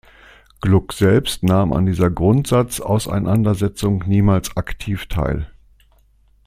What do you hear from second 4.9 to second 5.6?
teil.